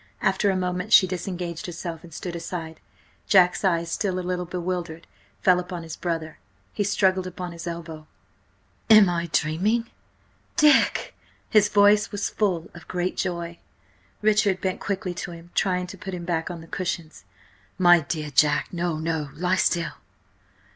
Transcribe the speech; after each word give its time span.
After 0.23 0.49
a 0.49 0.55
moment 0.55 0.91
she 0.91 1.05
disengaged 1.05 1.67
herself 1.67 2.03
and 2.03 2.11
stood 2.11 2.35
aside. 2.35 2.79
Jack's 3.27 3.63
eyes, 3.63 3.91
still 3.91 4.17
a 4.17 4.25
little 4.25 4.45
bewildered, 4.47 5.05
fell 5.43 5.59
upon 5.59 5.83
his 5.83 5.95
brother. 5.95 6.39
He 6.73 6.83
struggled 6.83 7.27
up 7.27 7.39
on 7.39 7.51
his 7.51 7.67
elbow. 7.67 8.07
"Am 8.89 9.07
I 9.07 9.29
dreaming? 9.31 9.91
Dick!" 10.57 11.13
His 11.51 11.69
voice 11.69 12.11
was 12.11 12.31
full 12.31 12.71
of 12.73 12.81
a 12.81 12.85
great 12.85 13.15
joy. 13.15 13.59
Richard 14.23 14.63
went 14.63 14.79
quickly 14.79 15.13
to 15.13 15.33
him, 15.33 15.51
trying 15.53 15.85
to 15.85 15.99
put 15.99 16.15
him 16.15 16.25
back 16.25 16.49
on 16.49 16.61
the 16.61 16.67
cushions. 16.67 17.23
"My 17.77 17.99
dear 17.99 18.31
Jack–no, 18.31 18.97
no–lie 18.97 19.55
still!" 19.55 19.91